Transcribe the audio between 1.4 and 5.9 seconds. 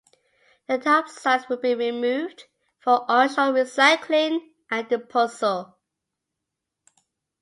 will be removed for onshore recycling and disposal.